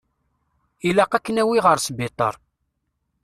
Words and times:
Ilaq 0.87 1.11
ad 1.17 1.21
k-nawi 1.23 1.57
ɣer 1.65 1.77
sbiṭar. 1.79 2.35